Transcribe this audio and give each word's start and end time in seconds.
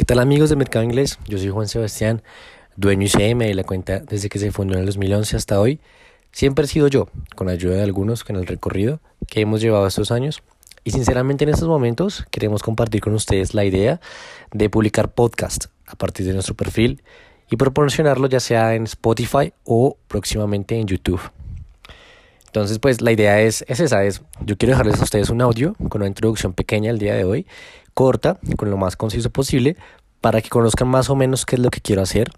¿Qué 0.00 0.06
tal 0.06 0.18
amigos 0.18 0.48
de 0.48 0.56
Mercado 0.56 0.82
Inglés? 0.82 1.18
Yo 1.28 1.36
soy 1.36 1.50
Juan 1.50 1.68
Sebastián, 1.68 2.22
dueño 2.74 3.06
ICM 3.06 3.40
de 3.40 3.54
la 3.54 3.64
cuenta 3.64 3.98
desde 3.98 4.30
que 4.30 4.38
se 4.38 4.50
fundó 4.50 4.72
en 4.72 4.80
el 4.80 4.86
2011 4.86 5.36
hasta 5.36 5.60
hoy. 5.60 5.78
Siempre 6.32 6.64
he 6.64 6.68
sido 6.68 6.88
yo, 6.88 7.10
con 7.36 7.50
ayuda 7.50 7.76
de 7.76 7.82
algunos 7.82 8.24
con 8.24 8.36
el 8.36 8.46
recorrido 8.46 9.00
que 9.28 9.42
hemos 9.42 9.60
llevado 9.60 9.86
estos 9.86 10.10
años. 10.10 10.42
Y 10.84 10.92
sinceramente 10.92 11.44
en 11.44 11.50
estos 11.50 11.68
momentos 11.68 12.24
queremos 12.30 12.62
compartir 12.62 13.02
con 13.02 13.12
ustedes 13.12 13.52
la 13.52 13.66
idea 13.66 14.00
de 14.52 14.70
publicar 14.70 15.12
podcast 15.12 15.66
a 15.86 15.96
partir 15.96 16.24
de 16.24 16.32
nuestro 16.32 16.54
perfil 16.54 17.02
y 17.50 17.56
proporcionarlo 17.56 18.26
ya 18.26 18.40
sea 18.40 18.74
en 18.76 18.84
Spotify 18.84 19.52
o 19.64 19.98
próximamente 20.08 20.80
en 20.80 20.86
YouTube. 20.86 21.20
Entonces, 22.46 22.78
pues 22.80 23.00
la 23.00 23.12
idea 23.12 23.40
es, 23.42 23.64
es 23.68 23.78
esa, 23.78 24.02
es, 24.02 24.22
yo 24.44 24.56
quiero 24.56 24.72
dejarles 24.72 24.98
a 24.98 25.04
ustedes 25.04 25.30
un 25.30 25.40
audio 25.40 25.76
con 25.88 26.00
una 26.00 26.08
introducción 26.08 26.52
pequeña 26.52 26.90
el 26.90 26.98
día 26.98 27.14
de 27.14 27.22
hoy 27.22 27.46
corta, 27.94 28.38
con 28.56 28.70
lo 28.70 28.76
más 28.76 28.96
conciso 28.96 29.30
posible, 29.30 29.76
para 30.20 30.40
que 30.40 30.48
conozcan 30.48 30.88
más 30.88 31.10
o 31.10 31.16
menos 31.16 31.46
qué 31.46 31.56
es 31.56 31.62
lo 31.62 31.70
que 31.70 31.80
quiero 31.80 32.02
hacer, 32.02 32.30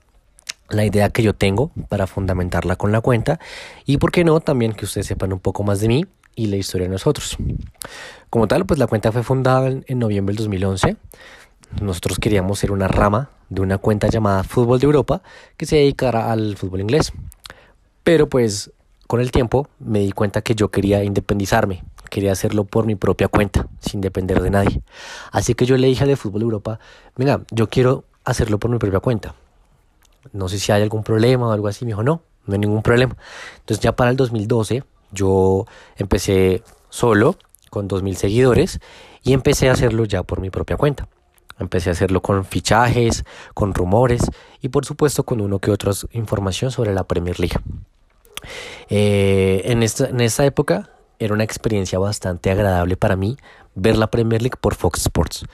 la 0.69 0.84
idea 0.84 1.10
que 1.10 1.23
yo 1.23 1.34
tengo 1.34 1.70
para 1.88 2.06
fundamentarla 2.06 2.77
con 2.77 2.93
la 2.93 3.01
cuenta 3.01 3.38
y, 3.84 3.98
por 3.98 4.10
qué 4.10 4.24
no, 4.24 4.41
también 4.41 4.73
que 4.73 4.84
ustedes 4.84 5.07
sepan 5.07 5.33
un 5.33 5.41
poco 5.41 5.62
más 5.62 5.80
de 5.80 5.88
mí 5.88 6.07
y 6.34 6.46
la 6.46 6.57
historia 6.57 6.87
de 6.87 6.93
nosotros. 6.93 7.37
Como 8.30 8.48
tal, 8.48 8.65
pues 8.65 8.79
la 8.79 8.87
cuenta 8.87 9.12
fue 9.12 9.23
fundada 9.23 9.69
en, 9.69 9.98
noviembre 9.98 10.34
del 10.34 10.45
2011. 10.45 10.96
Nosotros 11.80 12.19
queríamos 12.19 12.59
ser 12.59 12.73
una 12.73 12.88
rama 12.88 13.30
de 13.48 13.60
una 13.60 13.79
cuenta 13.79 14.09
llamada 14.09 14.45
Fútbol 14.45 14.80
de 14.80 14.87
Europa 14.87 15.23
que 15.57 15.66
se 15.66 15.77
dedicara 15.77 16.32
al 16.32 16.57
fútbol 16.57 16.80
inglés. 16.80 17.12
Pero 18.02 18.29
pues 18.29 18.73
con 19.07 19.21
el 19.21 19.30
tiempo 19.30 19.69
me 19.79 20.01
di 20.01 20.12
cuenta 20.12 20.41
que 20.41 20.55
yo 20.55 20.71
quería 20.71 21.05
independizarme, 21.05 21.84
quería 22.12 22.33
hacerlo 22.33 22.65
por 22.65 22.84
mi 22.84 22.95
propia 22.95 23.27
cuenta, 23.29 23.69
sin 23.80 24.02
depender 24.02 24.43
de 24.43 24.51
nadie. 24.51 24.83
Así 25.30 25.55
que 25.55 25.65
yo 25.65 25.79
le 25.79 25.87
dije 25.87 26.02
al 26.02 26.11
de 26.11 26.16
Fútbol 26.16 26.43
Europa, 26.43 26.79
venga, 27.16 27.41
yo 27.51 27.71
quiero 27.71 28.05
hacerlo 28.23 28.59
por 28.59 28.71
mi 28.71 28.77
propia 28.77 29.01
cuenta. 29.01 29.35
No 30.35 30.46
sé 30.51 30.59
si 30.59 30.71
hay 30.73 30.83
algún 30.83 31.05
problema 31.05 31.49
o 31.49 31.52
algo 31.52 31.68
así. 31.68 31.87
Me 31.87 31.93
dijo, 31.93 32.02
no, 32.02 32.21
no 32.45 32.52
hay 32.52 32.59
ningún 32.59 32.83
problema. 32.83 33.16
Entonces 33.60 33.83
ya 33.83 33.96
para 33.96 34.10
el 34.10 34.16
2012 34.16 34.85
yo 35.10 35.65
empecé 35.96 36.63
solo, 36.90 37.37
con 37.71 37.88
2.000 37.88 38.15
seguidores, 38.15 38.80
y 39.23 39.33
empecé 39.33 39.71
a 39.71 39.73
hacerlo 39.73 40.05
ya 40.05 40.23
por 40.23 40.38
mi 40.38 40.51
propia 40.51 40.77
cuenta. 40.77 41.09
Empecé 41.59 41.88
a 41.88 41.93
hacerlo 41.93 42.21
con 42.21 42.45
fichajes, 42.45 43.24
con 43.55 43.73
rumores 43.73 44.21
y 44.60 44.68
por 44.68 44.85
supuesto 44.85 45.24
con 45.24 45.40
uno 45.40 45.60
que 45.60 45.71
otra 45.71 45.93
información 46.13 46.71
sobre 46.71 46.93
la 46.93 47.05
Premier 47.05 47.40
League. 47.40 47.57
Eh, 48.90 49.63
en, 49.65 49.83
esta, 49.83 50.09
en 50.09 50.21
esta 50.21 50.45
época 50.45 50.90
era 51.24 51.34
una 51.34 51.45
experiencia 51.45 51.98
bastante 51.98 52.51
agradable 52.51 52.96
para 52.96 53.16
mí 53.16 53.37
ver 53.74 53.96
la 53.96 54.10
Premier 54.10 54.42
League 54.42 54.59
por 54.60 54.74
Fox 54.74 55.02
Sports. 55.02 55.46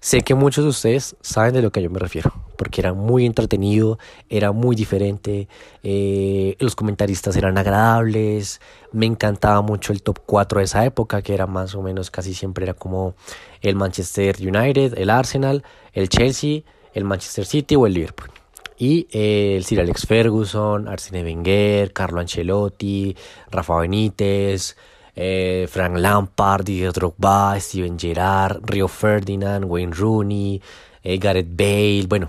Sé 0.00 0.20
que 0.20 0.34
muchos 0.34 0.62
de 0.64 0.70
ustedes 0.70 1.16
saben 1.20 1.54
de 1.54 1.62
lo 1.62 1.72
que 1.72 1.82
yo 1.82 1.90
me 1.90 1.98
refiero, 1.98 2.32
porque 2.56 2.80
era 2.80 2.92
muy 2.92 3.26
entretenido, 3.26 3.98
era 4.28 4.52
muy 4.52 4.76
diferente, 4.76 5.48
eh, 5.82 6.54
los 6.60 6.76
comentaristas 6.76 7.34
eran 7.34 7.58
agradables, 7.58 8.60
me 8.92 9.06
encantaba 9.06 9.62
mucho 9.62 9.92
el 9.92 10.02
top 10.02 10.20
4 10.24 10.60
de 10.60 10.64
esa 10.64 10.84
época, 10.84 11.22
que 11.22 11.34
era 11.34 11.46
más 11.46 11.74
o 11.74 11.82
menos 11.82 12.10
casi 12.10 12.34
siempre 12.34 12.64
era 12.64 12.74
como 12.74 13.14
el 13.62 13.74
Manchester 13.74 14.36
United, 14.38 14.96
el 14.96 15.10
Arsenal, 15.10 15.64
el 15.92 16.08
Chelsea, 16.08 16.60
el 16.92 17.04
Manchester 17.04 17.44
City 17.44 17.74
o 17.74 17.86
el 17.86 17.94
Liverpool. 17.94 18.30
Y 18.78 19.08
eh, 19.10 19.56
el 19.56 19.64
Sir 19.64 19.80
Alex 19.80 20.06
Ferguson, 20.06 20.86
Arsene 20.86 21.24
Wenger, 21.24 21.92
Carlo 21.92 22.20
Ancelotti, 22.20 23.16
Rafa 23.50 23.80
Benítez, 23.80 24.76
eh, 25.16 25.66
Frank 25.70 25.96
Lampard, 25.96 26.64
Didier 26.64 26.92
Drogba, 26.92 27.58
Steven 27.58 27.98
Gerrard, 27.98 28.60
Rio 28.64 28.86
Ferdinand, 28.86 29.64
Wayne 29.64 29.92
Rooney, 29.92 30.60
eh, 31.02 31.16
Gareth 31.16 31.48
Bale, 31.50 32.04
bueno, 32.06 32.28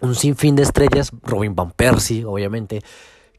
un 0.00 0.14
sinfín 0.14 0.56
de 0.56 0.64
estrellas, 0.64 1.12
Robin 1.22 1.54
Van 1.54 1.70
Persie, 1.70 2.24
obviamente, 2.24 2.82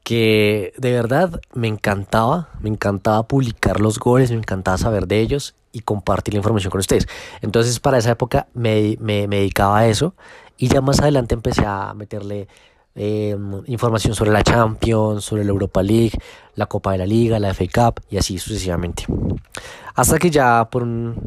que 0.04 0.74
de 0.78 0.94
verdad 0.94 1.42
me 1.54 1.68
encantaba, 1.68 2.50
me 2.62 2.70
encantaba 2.70 3.28
publicar 3.28 3.82
los 3.82 4.00
goles, 4.00 4.32
me 4.32 4.38
encantaba 4.38 4.78
saber 4.78 5.06
de 5.06 5.20
ellos 5.20 5.54
y 5.74 5.82
compartir 5.82 6.34
la 6.34 6.40
información 6.40 6.72
con 6.72 6.80
ustedes. 6.80 7.08
Entonces 7.42 7.80
para 7.80 7.98
esa 7.98 8.12
época 8.12 8.48
me, 8.54 8.98
me, 9.00 9.28
me 9.28 9.38
dedicaba 9.38 9.80
a 9.80 9.88
eso 9.88 10.16
y 10.58 10.68
ya 10.68 10.82
más 10.82 11.00
adelante 11.00 11.34
empecé 11.36 11.66
a 11.66 11.94
meterle 11.94 12.48
Em, 12.94 13.64
información 13.68 14.16
sobre 14.16 14.32
la 14.32 14.44
Champions, 14.44 15.24
sobre 15.24 15.46
la 15.46 15.52
Europa 15.52 15.82
League, 15.82 16.12
la 16.56 16.66
Copa 16.66 16.92
de 16.92 16.98
la 16.98 17.06
Liga, 17.06 17.40
la 17.40 17.54
FA 17.54 17.66
Cup 17.74 18.02
y 18.10 18.18
así 18.18 18.38
sucesivamente. 18.38 19.06
Hasta 19.96 20.20
que 20.20 20.30
ya 20.30 20.68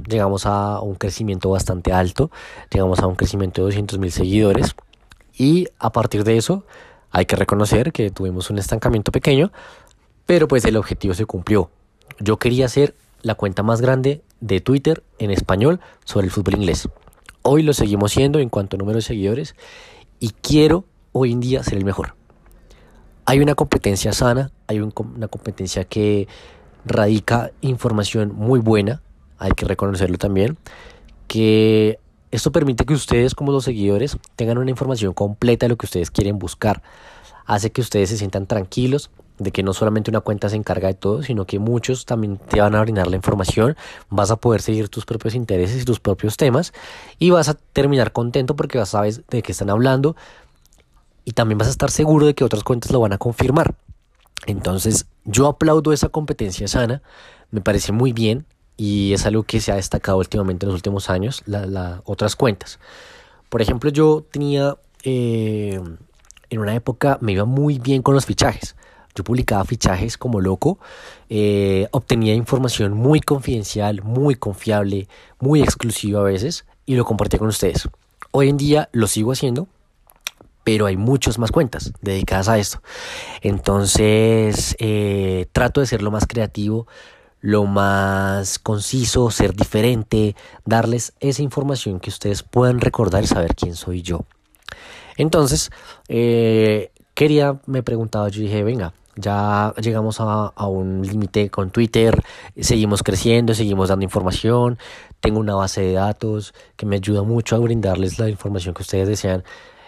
llegamos 0.06 0.44
a 0.44 0.80
un 0.80 0.94
crecimiento 0.96 1.48
bastante 1.50 1.92
alto, 1.92 2.30
llegamos 2.70 2.98
a 2.98 3.06
un 3.06 3.14
crecimiento 3.14 3.62
de 3.62 3.66
200 3.66 3.98
mil 3.98 4.12
seguidores 4.12 4.74
y 5.38 5.66
a 5.78 5.90
partir 5.90 6.22
de 6.24 6.36
eso 6.36 6.64
hay 7.10 7.24
que 7.24 7.36
reconocer 7.36 7.92
que 7.92 8.10
tuvimos 8.10 8.50
un 8.50 8.58
estancamiento 8.58 9.10
pequeño, 9.10 9.50
pero 10.26 10.48
pues 10.48 10.66
el 10.66 10.76
objetivo 10.76 11.14
se 11.14 11.24
cumplió. 11.24 11.70
Yo 12.20 12.36
quería 12.36 12.68
ser 12.68 12.94
la 13.22 13.36
cuenta 13.36 13.62
más 13.62 13.80
grande 13.80 14.22
de 14.40 14.60
Twitter 14.60 15.02
en 15.18 15.30
español 15.30 15.80
sobre 16.04 16.26
el 16.26 16.30
fútbol 16.30 16.56
inglés. 16.56 16.88
Hoy 17.40 17.62
lo 17.62 17.72
seguimos 17.72 18.12
siendo 18.12 18.38
en 18.38 18.50
cuanto 18.50 18.76
a 18.76 18.78
número 18.78 18.96
de 18.96 19.02
seguidores 19.02 19.54
y 20.20 20.30
quiero 20.30 20.84
hoy 21.14 21.32
en 21.32 21.40
día 21.40 21.62
ser 21.62 21.78
el 21.78 21.84
mejor. 21.84 22.14
Hay 23.24 23.40
una 23.40 23.54
competencia 23.54 24.12
sana, 24.12 24.50
hay 24.66 24.80
una 24.80 25.28
competencia 25.28 25.84
que 25.84 26.28
radica 26.84 27.52
información 27.62 28.34
muy 28.34 28.60
buena, 28.60 29.00
hay 29.38 29.52
que 29.52 29.64
reconocerlo 29.64 30.18
también, 30.18 30.58
que 31.26 31.98
esto 32.30 32.52
permite 32.52 32.84
que 32.84 32.94
ustedes 32.94 33.34
como 33.34 33.52
los 33.52 33.64
seguidores 33.64 34.18
tengan 34.36 34.58
una 34.58 34.70
información 34.70 35.14
completa 35.14 35.64
de 35.66 35.70
lo 35.70 35.76
que 35.76 35.86
ustedes 35.86 36.10
quieren 36.10 36.38
buscar. 36.38 36.82
Hace 37.46 37.70
que 37.70 37.80
ustedes 37.80 38.08
se 38.08 38.18
sientan 38.18 38.46
tranquilos 38.46 39.10
de 39.38 39.50
que 39.50 39.62
no 39.62 39.72
solamente 39.72 40.10
una 40.10 40.20
cuenta 40.20 40.48
se 40.48 40.56
encarga 40.56 40.88
de 40.88 40.94
todo, 40.94 41.22
sino 41.22 41.44
que 41.44 41.58
muchos 41.58 42.06
también 42.06 42.38
te 42.38 42.60
van 42.60 42.74
a 42.74 42.80
brindar 42.80 43.08
la 43.08 43.16
información, 43.16 43.76
vas 44.08 44.30
a 44.30 44.36
poder 44.36 44.62
seguir 44.62 44.88
tus 44.88 45.04
propios 45.04 45.34
intereses 45.34 45.82
y 45.82 45.84
tus 45.84 46.00
propios 46.00 46.36
temas 46.36 46.72
y 47.18 47.30
vas 47.30 47.48
a 47.48 47.54
terminar 47.54 48.12
contento 48.12 48.54
porque 48.56 48.78
ya 48.78 48.86
sabes 48.86 49.22
de 49.28 49.42
qué 49.42 49.52
están 49.52 49.70
hablando, 49.70 50.16
y 51.24 51.32
también 51.32 51.58
vas 51.58 51.68
a 51.68 51.72
estar 51.72 51.90
seguro 51.90 52.26
de 52.26 52.34
que 52.34 52.44
otras 52.44 52.62
cuentas 52.62 52.90
lo 52.90 53.00
van 53.00 53.12
a 53.12 53.18
confirmar. 53.18 53.74
Entonces 54.46 55.06
yo 55.24 55.46
aplaudo 55.46 55.92
esa 55.92 56.08
competencia 56.08 56.68
sana, 56.68 57.02
me 57.50 57.60
parece 57.60 57.92
muy 57.92 58.12
bien 58.12 58.46
y 58.76 59.12
es 59.12 59.26
algo 59.26 59.44
que 59.44 59.60
se 59.60 59.72
ha 59.72 59.76
destacado 59.76 60.18
últimamente 60.18 60.66
en 60.66 60.68
los 60.68 60.76
últimos 60.76 61.08
años, 61.10 61.42
las 61.46 62.00
otras 62.04 62.36
cuentas. 62.36 62.78
Por 63.48 63.62
ejemplo, 63.62 63.90
yo 63.90 64.26
tenía, 64.30 64.76
eh, 65.04 65.80
en 66.50 66.58
una 66.58 66.74
época 66.74 67.18
me 67.20 67.32
iba 67.32 67.44
muy 67.44 67.78
bien 67.78 68.02
con 68.02 68.14
los 68.14 68.26
fichajes. 68.26 68.76
Yo 69.14 69.22
publicaba 69.22 69.64
fichajes 69.64 70.18
como 70.18 70.40
loco, 70.40 70.80
eh, 71.28 71.86
obtenía 71.92 72.34
información 72.34 72.94
muy 72.94 73.20
confidencial, 73.20 74.02
muy 74.02 74.34
confiable, 74.34 75.06
muy 75.38 75.62
exclusiva 75.62 76.18
a 76.18 76.24
veces 76.24 76.64
y 76.84 76.96
lo 76.96 77.04
compartía 77.04 77.38
con 77.38 77.46
ustedes. 77.46 77.88
Hoy 78.32 78.48
en 78.48 78.56
día 78.56 78.88
lo 78.90 79.06
sigo 79.06 79.30
haciendo, 79.30 79.68
pero 80.64 80.86
hay 80.86 80.96
muchas 80.96 81.38
más 81.38 81.52
cuentas 81.52 81.92
dedicadas 82.00 82.48
a 82.48 82.58
esto. 82.58 82.82
Entonces, 83.42 84.74
eh, 84.80 85.46
trato 85.52 85.80
de 85.80 85.86
ser 85.86 86.02
lo 86.02 86.10
más 86.10 86.26
creativo, 86.26 86.86
lo 87.40 87.66
más 87.66 88.58
conciso, 88.58 89.30
ser 89.30 89.54
diferente, 89.54 90.34
darles 90.64 91.12
esa 91.20 91.42
información 91.42 92.00
que 92.00 92.08
ustedes 92.08 92.42
puedan 92.42 92.80
recordar 92.80 93.22
y 93.22 93.26
saber 93.26 93.54
quién 93.54 93.76
soy 93.76 94.00
yo. 94.00 94.24
Entonces, 95.18 95.70
eh, 96.08 96.90
quería, 97.12 97.60
me 97.66 97.82
preguntaba, 97.82 98.30
yo 98.30 98.40
dije, 98.40 98.64
venga, 98.64 98.94
ya 99.16 99.74
llegamos 99.80 100.20
a, 100.20 100.46
a 100.46 100.66
un 100.66 101.02
límite 101.02 101.50
con 101.50 101.70
Twitter, 101.70 102.20
seguimos 102.58 103.02
creciendo, 103.02 103.54
seguimos 103.54 103.90
dando 103.90 104.04
información, 104.04 104.78
tengo 105.20 105.38
una 105.38 105.54
base 105.54 105.82
de 105.82 105.92
datos 105.92 106.54
que 106.76 106.86
me 106.86 106.96
ayuda 106.96 107.22
mucho 107.22 107.54
a 107.54 107.58
brindarles 107.58 108.18
la 108.18 108.28
información 108.28 108.74
que 108.74 108.82
ustedes 108.82 109.06
desean 109.06 109.44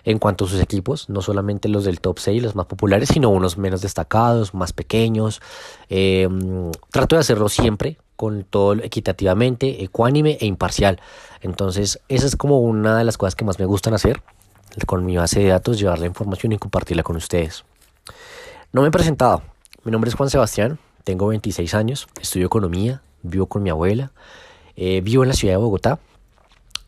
en 0.07 0.21
cuanto 0.21 0.45
a 0.45 0.49
sus 0.49 0.63
equipos, 0.63 1.11
no 1.11 1.21
solamente 1.21 1.69
los 1.69 1.85
del 1.85 2.01
top 2.01 2.21
6, 2.21 2.41
los 2.41 2.55
más 2.55 2.67
populares, 2.67 3.11
sino 3.13 3.29
unos 3.29 3.59
menos 3.59 3.83
destacados, 3.83 4.55
más 4.55 4.73
pequeños. 4.73 5.43
Em, 5.89 6.71
trato 6.93 7.17
de 7.17 7.21
hacerlo 7.21 7.49
siempre 7.49 7.99
con 8.15 8.45
todo 8.45 8.75
equitativamente, 8.75 9.83
ecuánime 9.83 10.39
e 10.41 10.47
imparcial. 10.47 11.01
Entonces, 11.41 12.01
esa 12.09 12.27
es 12.27 12.37
como 12.37 12.61
una 12.61 12.97
de 12.97 13.05
las 13.05 13.19
cosas 13.19 13.35
que 13.35 13.45
más 13.45 13.59
me 13.59 13.67
gustan 13.67 13.95
hacer 13.95 14.23
con 14.87 15.05
mi 15.05 15.17
base 15.17 15.41
de 15.41 15.49
datos, 15.49 15.79
llevar 15.79 15.99
la 15.99 16.07
información 16.07 16.53
y 16.53 16.59
compartirla 16.59 17.03
con 17.03 17.17
ustedes. 17.17 17.65
No 18.73 18.83
me 18.83 18.89
he 18.89 18.93
presentado. 18.93 19.43
Mi 19.83 19.91
nombre 19.91 20.09
es 20.09 20.15
Juan 20.15 20.31
Sebastián, 20.31 20.79
tengo 21.03 21.27
26 21.27 21.75
años, 21.75 22.07
estudio 22.21 22.47
economía, 22.47 23.03
vivo 23.23 23.47
con 23.47 23.63
mi 23.63 23.71
abuela, 23.71 24.13
eh, 24.77 25.01
vivo 25.01 25.25
en 25.25 25.31
la 25.31 25.35
ciudad 25.35 25.55
de 25.55 25.59
Bogotá, 25.59 25.99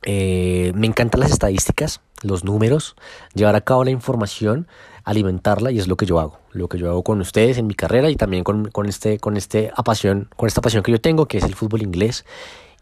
eh, 0.03 0.73
me 0.75 0.87
encantan 0.87 1.21
las 1.21 1.32
estadísticas, 1.32 2.00
los 2.23 2.44
números, 2.44 2.97
llevar 3.35 3.56
a 3.56 3.61
cabo 3.61 3.85
la 3.85 3.91
información, 3.91 4.67
alimentarla 5.05 5.70
y 5.70 5.79
es 5.79 5.88
lo 5.88 5.97
que 5.97 6.06
yo 6.06 6.20
hago, 6.20 6.38
lo 6.53 6.69
que 6.69 6.79
yo 6.79 6.91
hago 6.91 7.03
con 7.03 7.20
ustedes 7.20 7.59
en 7.59 7.67
mi 7.67 7.75
carrera 7.75 8.11
y 8.11 8.17
también 8.17 8.44
con, 8.44 8.70
con, 8.70 8.87
este, 8.87 9.19
con, 9.19 9.37
este 9.37 9.70
con 9.75 10.47
esta 10.47 10.61
pasión 10.61 10.82
que 10.82 10.93
yo 10.93 11.00
tengo 11.00 11.26
que 11.26 11.38
es 11.38 11.44
el 11.44 11.55
fútbol 11.55 11.82
inglés 11.82 12.25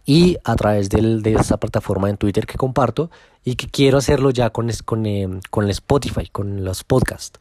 y 0.06 0.38
a 0.44 0.54
través 0.54 0.88
del, 0.88 1.22
de 1.22 1.34
esa 1.34 1.58
plataforma 1.58 2.08
en 2.08 2.16
Twitter 2.16 2.46
que 2.46 2.56
comparto 2.56 3.10
y 3.44 3.56
que 3.56 3.68
quiero 3.68 3.98
hacerlo 3.98 4.30
ya 4.30 4.50
con, 4.50 4.70
con, 4.84 5.04
eh, 5.04 5.28
con 5.50 5.64
el 5.64 5.70
Spotify, 5.70 6.28
con 6.28 6.64
los 6.64 6.84
podcasts. 6.84 7.38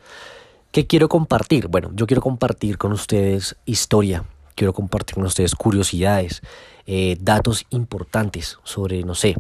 ¿Qué 0.72 0.88
quiero 0.88 1.08
compartir? 1.08 1.68
Bueno, 1.68 1.92
yo 1.94 2.06
quiero 2.06 2.22
compartir 2.22 2.78
con 2.78 2.92
ustedes 2.92 3.56
historia, 3.66 4.26
quiero 4.56 4.74
compartir 4.74 5.16
con 5.16 5.26
ustedes 5.26 5.56
curiosidades, 5.56 6.42
eh, 6.86 7.18
datos 7.22 7.66
importantes 7.70 8.58
sobre, 8.64 9.04
no 9.04 9.16
sé, 9.16 9.36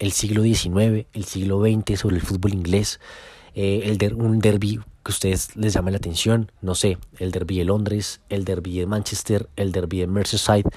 el 0.00 0.12
siglo 0.12 0.42
XIX, 0.42 1.06
el 1.12 1.24
siglo 1.24 1.60
XX, 1.60 2.00
sobre 2.00 2.16
el 2.16 2.22
fútbol 2.22 2.54
inglés, 2.54 2.98
eh, 3.54 3.82
el 3.84 4.14
un 4.14 4.40
derby 4.40 4.80
que 5.04 5.12
ustedes 5.12 5.54
les 5.56 5.74
llame 5.74 5.90
la 5.90 5.98
atención, 5.98 6.50
no 6.62 6.74
sé, 6.74 6.98
el 7.18 7.30
derby 7.30 7.58
de 7.58 7.64
Londres, 7.66 8.20
el 8.28 8.44
derby 8.44 8.80
de 8.80 8.86
Manchester, 8.86 9.48
el 9.56 9.72
derby 9.72 10.00
de 10.00 10.06
Merseyside, 10.06 10.68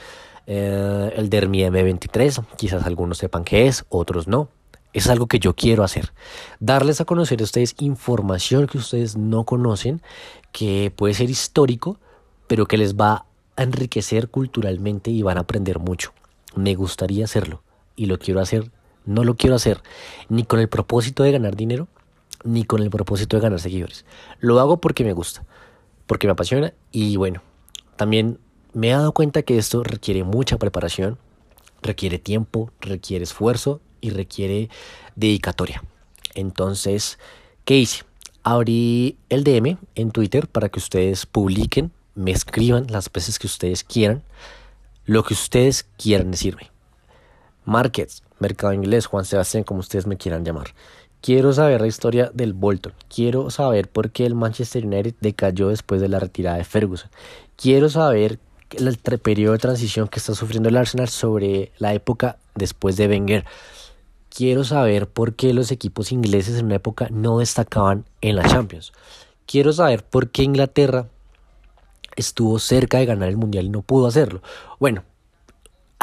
eh, 0.45 1.13
el 1.15 1.29
derby 1.29 1.63
de 1.63 1.71
M23, 1.71 2.45
quizás 2.57 2.85
algunos 2.85 3.17
sepan 3.17 3.43
qué 3.43 3.67
es, 3.67 3.85
otros 3.89 4.27
no. 4.27 4.49
Es 4.91 5.07
algo 5.07 5.25
que 5.25 5.39
yo 5.39 5.55
quiero 5.55 5.83
hacer. 5.83 6.13
Darles 6.59 7.01
a 7.01 7.05
conocer 7.05 7.41
a 7.41 7.45
ustedes 7.45 7.75
información 7.79 8.67
que 8.67 8.77
ustedes 8.77 9.17
no 9.17 9.43
conocen, 9.43 10.01
que 10.51 10.91
puede 10.95 11.15
ser 11.15 11.31
histórico, 11.31 11.97
pero 12.47 12.67
que 12.67 12.77
les 12.77 12.95
va 12.95 13.25
a 13.55 13.63
enriquecer 13.63 14.29
culturalmente 14.29 15.09
y 15.09 15.23
van 15.23 15.37
a 15.37 15.41
aprender 15.41 15.79
mucho. 15.79 16.11
Me 16.55 16.75
gustaría 16.75 17.25
hacerlo 17.25 17.63
y 17.95 18.05
lo 18.05 18.19
quiero 18.19 18.39
hacer. 18.39 18.69
No 19.05 19.23
lo 19.23 19.35
quiero 19.35 19.55
hacer 19.55 19.81
ni 20.29 20.43
con 20.43 20.59
el 20.59 20.69
propósito 20.69 21.23
de 21.23 21.31
ganar 21.31 21.55
dinero, 21.55 21.87
ni 22.43 22.63
con 22.65 22.81
el 22.81 22.89
propósito 22.89 23.37
de 23.37 23.41
ganar 23.41 23.59
seguidores. 23.59 24.05
Lo 24.39 24.59
hago 24.59 24.77
porque 24.77 25.03
me 25.03 25.13
gusta, 25.13 25.45
porque 26.07 26.27
me 26.27 26.33
apasiona 26.33 26.73
y 26.91 27.15
bueno, 27.15 27.41
también 27.95 28.39
me 28.73 28.89
he 28.89 28.91
dado 28.91 29.13
cuenta 29.13 29.43
que 29.43 29.57
esto 29.57 29.83
requiere 29.83 30.23
mucha 30.23 30.57
preparación, 30.57 31.17
requiere 31.81 32.19
tiempo, 32.19 32.71
requiere 32.81 33.23
esfuerzo 33.23 33.81
y 34.01 34.09
requiere 34.09 34.69
dedicatoria. 35.15 35.83
Entonces, 36.33 37.19
¿qué 37.65 37.77
hice? 37.77 38.03
Abrí 38.43 39.17
el 39.29 39.43
DM 39.43 39.77
en 39.95 40.11
Twitter 40.11 40.47
para 40.47 40.69
que 40.69 40.79
ustedes 40.79 41.25
publiquen, 41.25 41.91
me 42.15 42.31
escriban 42.31 42.87
las 42.89 43.11
veces 43.11 43.39
que 43.39 43.47
ustedes 43.47 43.83
quieran, 43.83 44.23
lo 45.05 45.23
que 45.23 45.33
ustedes 45.33 45.85
quieran 45.97 46.31
decirme. 46.31 46.71
Markets, 47.65 48.23
mercado 48.43 48.73
inglés, 48.73 49.07
Juan 49.07 49.25
Sebastián, 49.25 49.63
como 49.63 49.79
ustedes 49.79 50.05
me 50.05 50.17
quieran 50.17 50.45
llamar. 50.45 50.75
Quiero 51.21 51.51
saber 51.53 51.81
la 51.81 51.87
historia 51.87 52.29
del 52.33 52.53
Bolton. 52.53 52.93
Quiero 53.07 53.49
saber 53.49 53.87
por 53.87 54.11
qué 54.11 54.25
el 54.25 54.35
Manchester 54.35 54.85
United 54.85 55.15
decayó 55.19 55.69
después 55.69 56.01
de 56.01 56.09
la 56.09 56.19
retirada 56.19 56.57
de 56.57 56.63
Ferguson. 56.63 57.09
Quiero 57.55 57.89
saber 57.89 58.39
el 58.69 58.97
periodo 59.19 59.53
de 59.53 59.59
transición 59.59 60.07
que 60.07 60.19
está 60.19 60.35
sufriendo 60.35 60.69
el 60.69 60.77
Arsenal 60.77 61.07
sobre 61.07 61.71
la 61.77 61.93
época 61.93 62.37
después 62.55 62.97
de 62.97 63.07
Wenger 63.07 63.45
quiero 64.33 64.63
saber 64.63 65.07
por 65.07 65.35
qué 65.35 65.53
los 65.53 65.71
equipos 65.71 66.11
ingleses 66.11 66.57
en 66.57 66.65
una 66.65 66.75
época 66.75 67.07
no 67.11 67.39
destacaban 67.39 68.05
en 68.21 68.35
la 68.35 68.43
Champions. 68.43 68.91
Quiero 69.45 69.71
saber 69.73 70.03
por 70.03 70.29
qué 70.29 70.43
Inglaterra 70.43 71.07
estuvo 72.15 72.59
cerca 72.59 72.97
de 72.97 73.05
ganar 73.05 73.29
el 73.29 73.37
Mundial 73.37 73.65
y 73.65 73.69
no 73.69 73.81
pudo 73.81 74.07
hacerlo. 74.07 74.41
Bueno, 74.79 75.03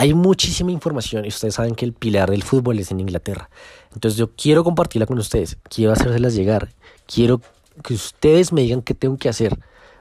hay 0.01 0.15
muchísima 0.15 0.71
información 0.71 1.27
y 1.27 1.29
ustedes 1.29 1.57
saben 1.57 1.75
que 1.75 1.85
el 1.85 1.93
pilar 1.93 2.31
del 2.31 2.43
fútbol 2.43 2.79
es 2.79 2.91
en 2.91 3.01
Inglaterra. 3.01 3.51
Entonces 3.93 4.17
yo 4.17 4.31
quiero 4.35 4.65
compartirla 4.65 5.05
con 5.05 5.19
ustedes, 5.19 5.59
quiero 5.69 5.93
hacérselas 5.93 6.35
llegar, 6.35 6.71
quiero 7.07 7.43
que 7.85 7.93
ustedes 7.93 8.51
me 8.51 8.63
digan 8.63 8.81
qué 8.81 8.95
tengo 8.95 9.19
que 9.19 9.29
hacer, 9.29 9.59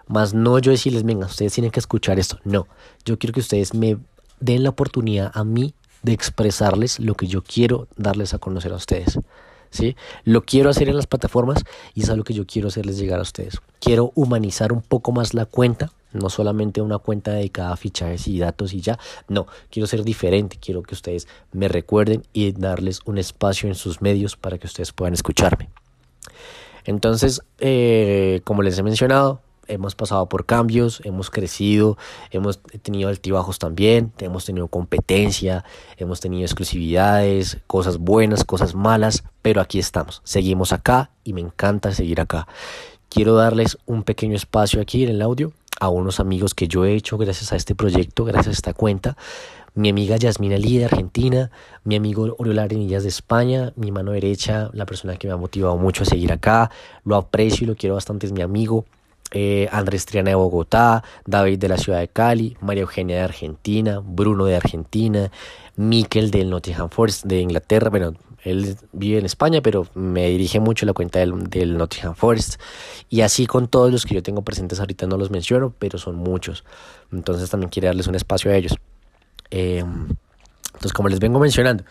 más 0.08 0.34
no 0.34 0.58
yo 0.60 0.72
decirles, 0.72 1.04
venga, 1.04 1.26
ustedes 1.26 1.52
tienen 1.52 1.70
que 1.70 1.82
escuchar 1.82 2.18
esto. 2.18 2.40
No, 2.46 2.66
yo 3.04 3.20
quiero 3.20 3.34
que 3.34 3.42
ustedes 3.42 3.74
me 3.74 3.98
den 4.40 4.64
la 4.64 4.70
oportunidad 4.70 5.32
a 5.34 5.44
mí 5.44 5.74
de 6.02 6.14
expresarles 6.14 7.02
lo 7.02 7.16
que 7.16 7.28
yo 7.28 7.44
quiero 7.44 7.90
darles 7.98 8.34
a 8.34 8.40
conocer 8.40 8.72
a 8.72 8.78
ustedes. 8.78 9.20
¿sí? 9.70 9.98
Lo 10.24 10.46
quiero 10.46 10.70
hacer 10.70 10.88
en 10.88 10.96
las 10.96 11.08
plataformas 11.08 11.66
y 11.94 12.04
es 12.04 12.10
algo 12.10 12.24
que 12.24 12.34
yo 12.34 12.48
quiero 12.48 12.70
hacerles 12.70 12.98
llegar 12.98 13.20
a 13.20 13.24
ustedes. 13.24 13.58
Quiero 13.82 14.14
humanizar 14.16 14.72
un 14.72 14.82
poco 14.82 15.12
más 15.12 15.34
la 15.34 15.44
cuenta, 15.44 15.92
no 16.14 16.30
solamente 16.30 16.82
una 16.82 16.98
cuenta 16.98 17.32
dedicada 17.32 17.74
a 17.74 17.78
fichajes 17.78 18.28
y 18.28 18.40
datos 18.40 18.74
y 18.74 18.82
ya. 18.82 19.00
No, 19.28 19.48
quiero 19.70 19.88
ser 19.88 20.04
diferente, 20.04 20.58
quiero 20.60 20.84
que 20.84 20.96
ustedes 20.96 21.28
me 21.52 21.68
recuerden 21.68 22.24
y 22.34 22.52
darles 22.52 23.02
un 23.06 23.18
espacio 23.18 23.70
en 23.70 23.76
sus 23.76 24.02
medios 24.02 24.36
para 24.36 24.58
que 24.58 24.68
ustedes 24.68 24.92
puedan 24.92 25.14
escucharme. 25.14 25.70
Entonces, 26.86 27.42
eh, 27.60 28.42
como 28.44 28.62
les 28.62 28.78
he 28.80 28.84
mencionado, 28.84 29.42
hemos 29.68 29.96
pasado 29.96 30.28
por 30.28 30.46
cambios, 30.46 31.02
hemos 31.06 31.30
crecido, 31.30 31.98
hemos 32.32 32.60
tenido 32.82 33.10
altibajos 33.10 33.60
también, 33.60 34.12
hemos 34.18 34.46
tenido 34.46 34.68
competencia, 34.68 35.64
hemos 35.98 36.20
tenido 36.20 36.44
exclusividades, 36.44 37.60
cosas 37.68 37.98
buenas, 37.98 38.44
cosas 38.44 38.76
malas, 38.76 39.24
pero 39.42 39.62
aquí 39.62 39.80
estamos, 39.80 40.22
seguimos 40.24 40.74
acá 40.74 41.12
y 41.24 41.34
me 41.34 41.42
encanta 41.42 41.94
seguir 41.94 42.20
acá. 42.20 42.48
Quiero 43.10 43.36
darles 43.36 43.78
un 43.86 44.04
pequeño 44.04 44.36
espacio 44.36 44.82
aquí 44.82 45.04
en 45.04 45.10
el 45.10 45.22
audio 45.22 45.54
a 45.80 45.90
unos 45.90 46.20
amigos 46.20 46.54
que 46.54 46.68
yo 46.68 46.86
he 46.86 46.94
hecho 46.94 47.18
gracias 47.18 47.54
a 47.54 47.56
este 47.56 47.76
proyecto, 47.76 48.26
gracias 48.26 48.48
a 48.48 48.52
esta 48.52 48.74
cuenta. 48.74 49.18
Mi 49.76 49.90
amiga 49.90 50.18
Yasmina 50.18 50.58
Lee 50.58 50.80
de 50.80 50.86
Argentina, 50.86 51.52
mi 51.84 51.96
amigo 51.96 52.36
Oriol 52.38 52.60
Arenillas 52.60 53.04
de 53.04 53.10
España, 53.10 53.72
mi 53.76 53.92
mano 53.92 54.12
derecha, 54.12 54.70
la 54.74 54.86
persona 54.86 55.16
que 55.16 55.28
me 55.28 55.34
ha 55.34 55.38
motivado 55.38 55.78
mucho 55.78 56.04
a 56.04 56.06
seguir 56.06 56.32
acá, 56.32 56.72
lo 57.06 57.16
aprecio 57.16 57.66
y 57.66 57.68
lo 57.68 57.76
quiero 57.76 57.96
bastante, 57.96 58.26
es 58.26 58.34
mi 58.34 58.42
amigo. 58.42 58.86
Eh, 59.32 59.70
Andrés 59.72 60.06
Triana 60.06 60.32
de 60.32 60.36
Bogotá, 60.36 61.04
David 61.26 61.60
de 61.60 61.70
la 61.70 61.78
ciudad 61.78 62.00
de 62.00 62.08
Cali, 62.08 62.58
María 62.62 62.82
Eugenia 62.82 63.18
de 63.18 63.22
Argentina, 63.22 64.02
Bruno 64.04 64.46
de 64.46 64.56
Argentina, 64.56 65.32
Mikel 65.76 66.32
del 66.32 66.50
Nottingham 66.50 66.90
Forest 66.90 67.26
de 67.26 67.40
Inglaterra, 67.40 67.90
bueno, 67.90 68.14
él 68.44 68.78
vive 68.92 69.20
en 69.20 69.26
España, 69.26 69.62
pero 69.62 69.88
me 69.94 70.30
dirige 70.30 70.60
mucho 70.60 70.86
la 70.86 70.94
cuenta 70.94 71.20
del, 71.20 71.78
Nottingham 71.78 72.16
Forest. 72.16 72.60
Y 73.10 73.22
así 73.22 73.46
con 73.46 73.68
todos 73.68 73.92
los 73.92 74.06
que 74.06 74.16
yo 74.16 74.24
tengo 74.24 74.42
presentes 74.44 74.80
ahorita 74.80 75.08
no 75.08 75.18
los 75.18 75.30
menciono, 75.30 75.74
pero 75.78 75.98
son 75.98 76.16
muchos. 76.16 76.64
Entonces 77.12 77.50
también 77.50 77.70
quiero 77.70 77.88
darles 77.88 78.08
un 78.08 78.16
espacio 78.16 78.52
a 78.52 78.56
ellos. 78.56 78.76
Eh, 79.52 79.84
entonces, 80.68 80.94
como 80.94 81.10
les 81.10 81.20
vengo 81.20 81.40
mencionando, 81.40 81.84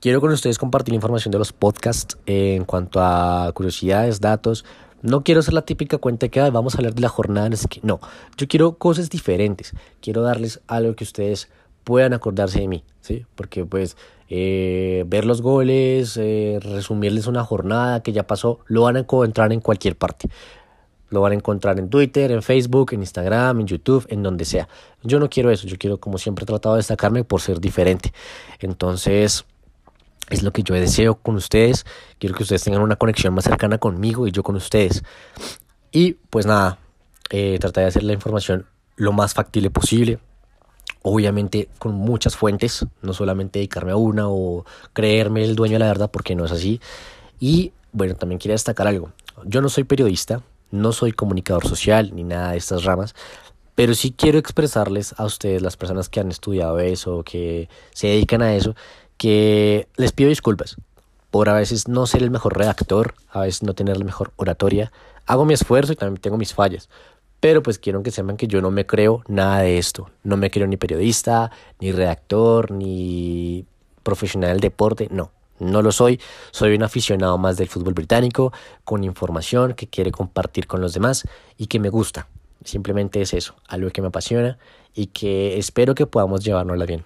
quiero 0.00 0.20
con 0.20 0.30
ustedes 0.30 0.58
compartir 0.58 0.94
información 0.94 1.32
de 1.32 1.38
los 1.38 1.52
podcasts 1.52 2.16
en 2.26 2.64
cuanto 2.64 3.00
a 3.00 3.50
curiosidades, 3.52 4.20
datos, 4.20 4.64
no 5.02 5.22
quiero 5.22 5.42
ser 5.42 5.54
la 5.54 5.62
típica 5.62 5.98
cuenta 5.98 6.28
que 6.28 6.40
vamos 6.50 6.74
a 6.74 6.78
hablar 6.78 6.94
de 6.94 7.00
la 7.00 7.08
jornada. 7.08 7.48
No, 7.82 8.00
yo 8.36 8.48
quiero 8.48 8.78
cosas 8.78 9.10
diferentes. 9.10 9.74
Quiero 10.00 10.22
darles 10.22 10.60
algo 10.66 10.94
que 10.94 11.04
ustedes 11.04 11.48
puedan 11.84 12.12
acordarse 12.12 12.60
de 12.60 12.68
mí, 12.68 12.84
¿sí? 13.00 13.24
Porque 13.34 13.64
pues 13.64 13.96
eh, 14.28 15.04
ver 15.06 15.24
los 15.24 15.40
goles, 15.40 16.18
eh, 16.18 16.58
resumirles 16.60 17.26
una 17.26 17.44
jornada 17.44 18.02
que 18.02 18.12
ya 18.12 18.26
pasó, 18.26 18.60
lo 18.66 18.82
van 18.82 18.96
a 18.96 19.00
encontrar 19.00 19.52
en 19.52 19.60
cualquier 19.60 19.96
parte. 19.96 20.28
Lo 21.10 21.22
van 21.22 21.32
a 21.32 21.36
encontrar 21.36 21.78
en 21.78 21.88
Twitter, 21.88 22.30
en 22.30 22.42
Facebook, 22.42 22.92
en 22.92 23.00
Instagram, 23.00 23.60
en 23.60 23.66
YouTube, 23.66 24.06
en 24.10 24.22
donde 24.22 24.44
sea. 24.44 24.68
Yo 25.02 25.18
no 25.18 25.30
quiero 25.30 25.50
eso, 25.50 25.66
yo 25.66 25.78
quiero 25.78 25.98
como 25.98 26.18
siempre 26.18 26.42
he 26.42 26.46
tratado 26.46 26.74
de 26.74 26.80
destacarme 26.80 27.24
por 27.24 27.40
ser 27.40 27.60
diferente. 27.60 28.12
Entonces, 28.60 29.46
es 30.30 30.42
lo 30.42 30.52
que 30.52 30.62
yo 30.62 30.74
deseo 30.74 31.16
con 31.16 31.36
ustedes. 31.36 31.86
Quiero 32.18 32.34
que 32.34 32.42
ustedes 32.42 32.64
tengan 32.64 32.82
una 32.82 32.96
conexión 32.96 33.34
más 33.34 33.44
cercana 33.44 33.78
conmigo 33.78 34.26
y 34.26 34.32
yo 34.32 34.42
con 34.42 34.56
ustedes. 34.56 35.02
Y 35.90 36.14
pues 36.30 36.46
nada, 36.46 36.78
eh, 37.30 37.58
de 37.60 37.84
hacer 37.84 38.02
la 38.02 38.12
información 38.12 38.66
lo 38.96 39.12
más 39.12 39.34
factible 39.34 39.70
posible. 39.70 40.18
Obviamente 41.02 41.68
con 41.78 41.94
muchas 41.94 42.36
fuentes, 42.36 42.84
no 43.02 43.12
solamente 43.12 43.60
dedicarme 43.60 43.92
a 43.92 43.96
una 43.96 44.28
o 44.28 44.64
creerme 44.92 45.44
el 45.44 45.56
dueño 45.56 45.74
de 45.74 45.78
la 45.80 45.86
verdad, 45.86 46.10
porque 46.10 46.34
no 46.34 46.44
es 46.44 46.52
así. 46.52 46.80
Y 47.40 47.72
bueno, 47.92 48.14
también 48.14 48.38
quiero 48.38 48.52
destacar 48.52 48.88
algo. 48.88 49.12
Yo 49.44 49.60
no 49.60 49.68
soy 49.68 49.84
periodista, 49.84 50.42
no 50.70 50.92
soy 50.92 51.12
comunicador 51.12 51.66
social 51.66 52.10
ni 52.14 52.24
nada 52.24 52.52
de 52.52 52.58
estas 52.58 52.84
ramas, 52.84 53.14
pero 53.74 53.94
sí 53.94 54.12
quiero 54.12 54.38
expresarles 54.38 55.14
a 55.18 55.24
ustedes, 55.24 55.62
las 55.62 55.76
personas 55.76 56.08
que 56.08 56.18
han 56.18 56.30
estudiado 56.30 56.80
eso, 56.80 57.22
que 57.22 57.68
se 57.92 58.08
dedican 58.08 58.42
a 58.42 58.54
eso, 58.54 58.74
que 59.18 59.88
les 59.96 60.12
pido 60.12 60.30
disculpas 60.30 60.76
por 61.30 61.48
a 61.48 61.54
veces 61.54 61.88
no 61.88 62.06
ser 62.06 62.22
el 62.22 62.30
mejor 62.30 62.56
redactor, 62.56 63.14
a 63.30 63.40
veces 63.40 63.62
no 63.62 63.74
tener 63.74 63.98
la 63.98 64.04
mejor 64.04 64.32
oratoria. 64.36 64.92
Hago 65.26 65.44
mi 65.44 65.54
esfuerzo 65.54 65.92
y 65.92 65.96
también 65.96 66.20
tengo 66.20 66.38
mis 66.38 66.54
fallas. 66.54 66.88
Pero 67.40 67.62
pues 67.62 67.78
quiero 67.78 68.02
que 68.02 68.10
sepan 68.10 68.36
que 68.36 68.48
yo 68.48 68.62
no 68.62 68.70
me 68.70 68.86
creo 68.86 69.22
nada 69.28 69.60
de 69.60 69.78
esto. 69.78 70.10
No 70.24 70.36
me 70.36 70.50
creo 70.50 70.66
ni 70.66 70.76
periodista, 70.76 71.50
ni 71.80 71.92
redactor, 71.92 72.70
ni 72.70 73.66
profesional 74.02 74.52
del 74.52 74.60
deporte. 74.60 75.08
No, 75.10 75.30
no 75.60 75.82
lo 75.82 75.92
soy. 75.92 76.18
Soy 76.50 76.74
un 76.74 76.82
aficionado 76.82 77.36
más 77.38 77.56
del 77.56 77.68
fútbol 77.68 77.94
británico, 77.94 78.52
con 78.84 79.04
información 79.04 79.74
que 79.74 79.86
quiere 79.86 80.10
compartir 80.10 80.66
con 80.66 80.80
los 80.80 80.94
demás 80.94 81.28
y 81.56 81.66
que 81.66 81.78
me 81.78 81.90
gusta. 81.90 82.26
Simplemente 82.64 83.20
es 83.20 83.34
eso, 83.34 83.54
algo 83.68 83.90
que 83.90 84.02
me 84.02 84.08
apasiona 84.08 84.58
y 84.94 85.06
que 85.06 85.58
espero 85.58 85.94
que 85.94 86.06
podamos 86.06 86.42
llevárnosla 86.42 86.86
bien. 86.86 87.04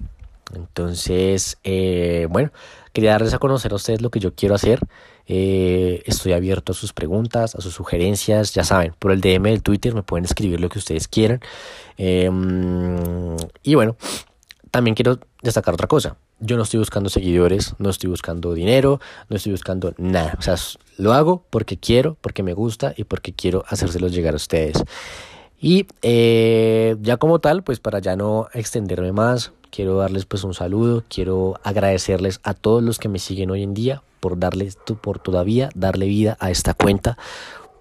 Entonces, 0.54 1.58
eh, 1.64 2.26
bueno, 2.30 2.52
quería 2.92 3.12
darles 3.12 3.34
a 3.34 3.38
conocer 3.38 3.72
a 3.72 3.76
ustedes 3.76 4.02
lo 4.02 4.10
que 4.10 4.20
yo 4.20 4.34
quiero 4.34 4.54
hacer. 4.54 4.80
Eh, 5.26 6.02
estoy 6.06 6.32
abierto 6.32 6.72
a 6.72 6.74
sus 6.74 6.92
preguntas, 6.92 7.54
a 7.54 7.60
sus 7.60 7.74
sugerencias. 7.74 8.54
Ya 8.54 8.64
saben, 8.64 8.94
por 8.98 9.12
el 9.12 9.20
DM 9.20 9.50
del 9.50 9.62
Twitter 9.62 9.94
me 9.94 10.02
pueden 10.02 10.24
escribir 10.24 10.60
lo 10.60 10.68
que 10.68 10.78
ustedes 10.78 11.08
quieran. 11.08 11.40
Em, 11.96 13.36
y 13.62 13.74
bueno, 13.74 13.96
también 14.70 14.94
quiero 14.94 15.18
destacar 15.42 15.74
otra 15.74 15.86
cosa. 15.86 16.16
Yo 16.40 16.56
no 16.56 16.64
estoy 16.64 16.80
buscando 16.80 17.08
seguidores, 17.08 17.74
no 17.78 17.88
estoy 17.88 18.10
buscando 18.10 18.52
dinero, 18.52 19.00
no 19.28 19.36
estoy 19.36 19.52
buscando 19.52 19.94
nada. 19.96 20.34
O 20.38 20.42
sea, 20.42 20.56
lo 20.98 21.12
hago 21.12 21.44
porque 21.50 21.76
quiero, 21.76 22.16
porque 22.20 22.42
me 22.42 22.52
gusta 22.52 22.92
y 22.96 23.04
porque 23.04 23.32
quiero 23.32 23.64
hacérselos 23.68 24.12
llegar 24.12 24.34
a 24.34 24.36
ustedes. 24.36 24.82
Y 25.60 25.86
eh, 26.02 26.96
ya 27.00 27.18
como 27.18 27.38
tal, 27.38 27.62
pues 27.62 27.78
para 27.78 28.00
ya 28.00 28.16
no 28.16 28.48
extenderme 28.52 29.12
más, 29.12 29.52
quiero 29.72 29.96
darles 29.96 30.26
pues 30.26 30.44
un 30.44 30.54
saludo, 30.54 31.02
quiero 31.08 31.58
agradecerles 31.64 32.40
a 32.44 32.54
todos 32.54 32.82
los 32.82 32.98
que 32.98 33.08
me 33.08 33.18
siguen 33.18 33.50
hoy 33.50 33.62
en 33.62 33.74
día 33.74 34.02
por 34.20 34.38
darles, 34.38 34.76
por 35.00 35.18
todavía 35.18 35.70
darle 35.74 36.06
vida 36.06 36.36
a 36.38 36.50
esta 36.50 36.74
cuenta, 36.74 37.16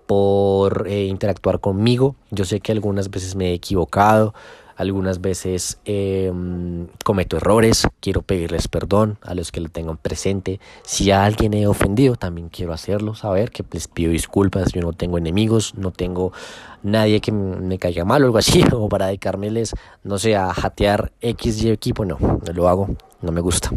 por 0.07 0.88
eh, 0.88 1.05
interactuar 1.05 1.60
conmigo. 1.60 2.15
Yo 2.31 2.45
sé 2.45 2.62
que 2.62 2.71
algunas 2.71 3.12
veces 3.12 3.36
me 3.36 3.50
he 3.50 3.53
equivocado, 3.53 4.33
algunas 4.81 5.21
veces 5.21 5.79
em, 5.85 6.88
cometo 7.03 7.38
errores, 7.38 7.88
quiero 8.00 8.23
pedirles 8.23 8.67
perdón 8.67 9.17
a 9.21 9.35
los 9.35 9.51
que 9.51 9.61
lo 9.61 9.69
tengan 9.69 9.97
presente. 9.97 10.59
Si 10.83 11.11
a 11.11 11.23
alguien 11.23 11.53
he 11.53 11.67
ofendido, 11.67 12.15
también 12.15 12.50
quiero 12.50 12.73
hacerlo 12.73 13.13
saber, 13.13 13.51
que 13.51 13.63
les 13.71 13.88
pido 13.88 14.11
disculpas, 14.11 14.73
yo 14.73 14.81
no 14.81 14.93
tengo 14.93 15.17
enemigos, 15.17 15.75
no 15.75 15.91
tengo 15.91 16.33
nadie 16.81 17.21
que 17.21 17.31
me 17.31 17.77
caiga 17.77 18.05
mal 18.05 18.23
o 18.23 18.25
algo 18.25 18.38
así, 18.39 18.63
o 18.73 18.89
para 18.89 19.07
dedicármeles, 19.07 19.73
no 20.03 20.17
sé, 20.17 20.35
a 20.35 20.51
jatear 20.53 21.11
X 21.21 21.63
y 21.63 21.69
equipo, 21.69 22.03
no, 22.03 22.17
no 22.19 22.53
lo 22.53 22.67
hago, 22.67 22.89
no 23.21 23.31
me 23.31 23.41
gusta. 23.41 23.71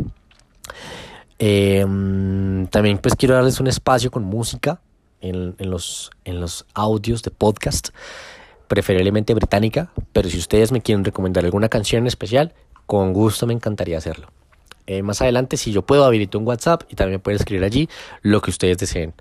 Em, 1.39 2.67
también 2.69 2.99
pues 2.99 3.15
quiero 3.15 3.35
darles 3.35 3.61
un 3.61 3.67
espacio 3.67 4.11
con 4.11 4.25
música 4.25 4.81
en, 5.21 5.55
los, 5.59 6.11
en 6.25 6.41
los 6.41 6.65
audios 6.75 7.23
de 7.23 7.31
podcast 7.31 7.91
preferiblemente 8.69 9.35
británica, 9.35 9.91
pero 10.13 10.29
si 10.29 10.39
ustedes 10.39 10.73
me 10.73 10.81
quieren 10.81 11.05
recomendar 11.05 11.45
alguna 11.45 11.69
canción 11.69 12.07
especial, 12.07 12.55
con 12.87 13.13
gusto 13.13 13.47
me 13.47 13.55
encantaría 13.55 13.99
hacerlo. 13.99 14.29
Eh, 14.87 15.03
más 15.03 15.23
adelante, 15.23 15.57
si 15.57 15.73
yo 15.73 15.83
puedo, 15.83 16.05
habilito 16.05 16.39
un 16.39 16.47
WhatsApp 16.47 16.83
y 16.91 16.97
también 16.97 17.21
pueden 17.21 17.37
escribir 17.41 17.65
allí 17.65 17.89
lo 18.23 18.41
que 18.43 18.51
ustedes 18.51 18.79
deseen. 18.79 19.15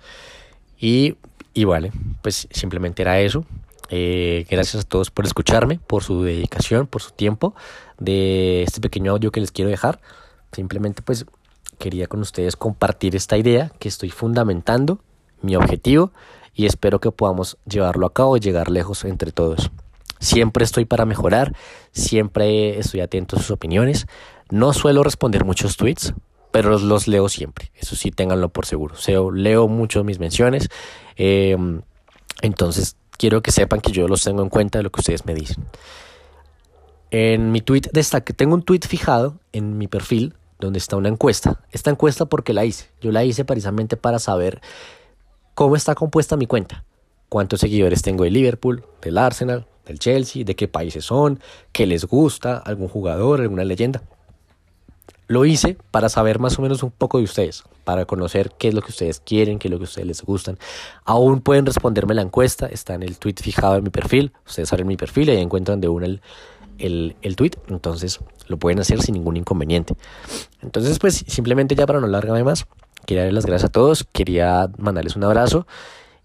Y, 0.80 1.16
y 1.54 1.64
vale, 1.64 1.92
pues 2.22 2.48
simplemente 2.52 3.02
era 3.02 3.20
eso. 3.22 3.46
Eh, 3.90 4.46
gracias 4.50 4.84
a 4.84 4.88
todos 4.88 5.12
por 5.12 5.26
escucharme, 5.26 5.80
por 5.86 6.04
su 6.04 6.24
dedicación, 6.24 6.88
por 6.88 7.02
su 7.02 7.12
tiempo 7.12 7.54
de 8.00 8.64
este 8.64 8.82
pequeño 8.82 9.12
audio 9.12 9.32
que 9.32 9.40
les 9.40 9.52
quiero 9.52 9.70
dejar. 9.70 10.02
Simplemente 10.52 11.02
pues 11.02 11.26
quería 11.80 12.08
con 12.08 12.22
ustedes 12.22 12.56
compartir 12.56 13.16
esta 13.16 13.38
idea 13.38 13.72
que 13.80 13.88
estoy 13.88 14.10
fundamentando, 14.10 15.00
mi 15.42 15.56
objetivo 15.56 16.12
y 16.54 16.66
espero 16.66 17.00
que 17.00 17.12
podamos 17.12 17.58
llevarlo 17.66 18.06
a 18.06 18.14
cabo 18.14 18.38
y 18.38 18.40
llegar 18.40 18.70
lejos 18.70 19.04
entre 19.06 19.32
todos. 19.32 19.72
Siempre 20.20 20.64
estoy 20.64 20.86
para 20.86 21.06
mejorar, 21.06 21.54
siempre 21.92 22.80
estoy 22.80 23.02
atento 23.02 23.36
a 23.36 23.40
sus 23.40 23.52
opiniones. 23.52 24.08
No 24.50 24.72
suelo 24.72 25.04
responder 25.04 25.44
muchos 25.44 25.76
tweets, 25.76 26.14
pero 26.52 26.78
los, 26.78 27.08
leo 27.08 27.28
siempre. 27.30 27.72
Eso 27.76 27.96
sí, 27.96 28.12
ténganlo 28.12 28.50
por 28.50 28.66
seguro. 28.66 28.96
leo 29.34 29.68
mucho 29.68 30.04
mis 30.04 30.20
menciones. 30.20 30.70
Em, 31.18 31.82
entonces, 32.42 32.96
quiero 33.18 33.42
que 33.42 33.52
sepan 33.52 33.82
que 33.82 33.92
yo 33.92 34.08
los 34.08 34.24
tengo 34.24 34.44
en 34.44 34.50
cuenta 34.50 34.80
de 34.80 34.84
lo 34.84 34.92
que 34.92 35.02
ustedes 35.02 35.26
me 35.26 35.34
dicen. 35.34 35.66
En 37.12 37.52
mi 37.52 37.62
tweet 37.62 37.90
destaque, 37.92 38.34
tengo 38.34 38.56
un 38.56 38.64
tweet 38.64 38.82
fijado 38.88 39.40
en 39.52 39.78
mi 39.78 39.88
perfil 39.88 40.36
donde 40.60 40.80
está 40.80 40.96
una 40.96 41.10
encuesta. 41.10 41.60
Esta 41.72 41.90
encuesta 41.90 42.26
porque 42.26 42.54
la 42.54 42.66
hice. 42.66 42.88
Yo 43.02 43.12
la 43.12 43.24
hice 43.24 43.46
precisamente 43.46 43.98
para 43.98 44.20
saber 44.20 44.62
cómo 45.54 45.76
está 45.76 45.96
compuesta 45.96 46.38
mi 46.38 46.48
cuenta, 46.48 46.84
cuántos 47.30 47.60
seguidores 47.60 48.02
tengo 48.02 48.24
de 48.24 48.32
Liverpool, 48.32 48.86
del 49.02 49.18
Arsenal, 49.18 49.68
del 49.86 50.00
Chelsea, 50.00 50.44
de 50.44 50.56
qué 50.56 50.68
países 50.68 51.06
son, 51.06 51.40
qué 51.72 51.86
les 51.86 52.06
gusta, 52.06 52.58
algún 52.58 52.88
jugador, 52.88 53.42
alguna 53.42 53.64
leyenda. 53.64 54.02
Lo 55.28 55.46
hice 55.46 55.78
para 55.92 56.10
saber 56.10 56.40
más 56.40 56.60
o 56.60 56.62
menos 56.62 56.84
un 56.84 56.92
poco 56.92 57.18
de 57.18 57.24
ustedes, 57.24 57.64
para 57.84 58.06
conocer 58.06 58.52
qué 58.58 58.68
es 58.70 58.74
lo 58.74 58.82
que 58.82 58.92
ustedes 58.92 59.20
quieren, 59.20 59.58
qué 59.58 59.68
es 59.68 59.72
lo 59.72 59.78
que 59.78 59.86
ustedes 59.86 60.08
les 60.08 60.22
gustan. 60.22 60.58
Aún 61.06 61.42
pueden 61.42 61.66
responderme 61.66 62.14
la 62.14 62.22
encuesta, 62.22 62.68
está 62.68 62.94
en 62.94 63.04
el 63.04 63.18
tweet 63.18 63.36
fijado 63.42 63.78
en 63.78 63.84
mi 63.84 63.90
perfil. 63.90 64.32
Ustedes 64.46 64.72
abren 64.72 64.88
mi 64.88 64.98
perfil 64.98 65.30
y 65.30 65.32
ahí 65.32 65.42
encuentran 65.42 65.82
de 65.82 65.88
una 65.88 66.06
el, 66.06 66.22
el, 66.78 67.16
el 67.22 67.36
tweet, 67.36 67.52
entonces 67.70 68.20
lo 68.48 68.58
pueden 68.58 68.80
hacer 68.80 69.02
sin 69.02 69.14
ningún 69.14 69.38
inconveniente. 69.38 69.96
Entonces, 70.62 71.00
pues 71.00 71.24
simplemente 71.28 71.76
ya 71.76 71.86
para 71.86 72.00
no 72.00 72.06
alargarme 72.06 72.44
más, 72.44 72.68
Quería 73.06 73.24
darles 73.24 73.36
las 73.36 73.46
gracias 73.46 73.70
a 73.70 73.72
todos, 73.72 74.06
quería 74.12 74.70
mandarles 74.78 75.16
un 75.16 75.24
abrazo 75.24 75.68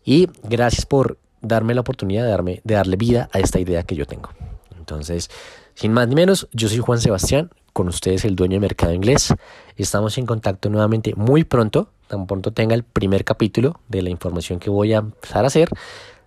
y 0.04 0.28
gracias 0.44 0.86
por 0.86 1.18
darme 1.40 1.74
la 1.74 1.80
oportunidad 1.80 2.24
de, 2.24 2.30
darme, 2.30 2.60
de 2.64 2.74
darle 2.74 2.96
vida 2.96 3.28
a 3.32 3.38
esta 3.38 3.60
idea 3.60 3.82
que 3.82 3.94
yo 3.94 4.06
tengo. 4.06 4.30
Entonces, 4.76 5.30
sin 5.74 5.92
más 5.92 6.08
ni 6.08 6.14
menos, 6.14 6.48
yo 6.52 6.68
soy 6.68 6.78
Juan 6.78 6.98
Sebastián, 6.98 7.50
con 7.72 7.88
ustedes 7.88 8.24
el 8.24 8.34
dueño 8.34 8.54
de 8.54 8.60
Mercado 8.60 8.92
Inglés. 8.92 9.34
Estamos 9.76 10.18
en 10.18 10.26
contacto 10.26 10.70
nuevamente 10.70 11.14
muy 11.14 11.44
pronto, 11.44 11.90
tan 12.08 12.26
pronto 12.26 12.52
tenga 12.52 12.74
el 12.74 12.82
primer 12.82 13.24
capítulo 13.24 13.80
de 13.88 14.02
la 14.02 14.10
información 14.10 14.58
que 14.58 14.70
voy 14.70 14.94
a 14.94 14.98
empezar 14.98 15.44
a 15.44 15.48
hacer. 15.48 15.68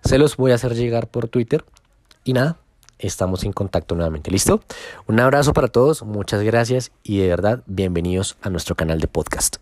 Se 0.03 0.17
los 0.17 0.37
voy 0.37 0.51
a 0.51 0.55
hacer 0.55 0.75
llegar 0.75 1.07
por 1.07 1.27
Twitter. 1.27 1.65
Y 2.23 2.33
nada, 2.33 2.57
estamos 2.99 3.43
en 3.43 3.51
contacto 3.51 3.95
nuevamente. 3.95 4.31
¿Listo? 4.31 4.61
Un 5.07 5.19
abrazo 5.19 5.53
para 5.53 5.67
todos, 5.67 6.03
muchas 6.03 6.41
gracias 6.43 6.91
y 7.03 7.19
de 7.19 7.27
verdad 7.27 7.63
bienvenidos 7.65 8.37
a 8.41 8.49
nuestro 8.49 8.75
canal 8.75 8.99
de 8.99 9.07
podcast. 9.07 9.57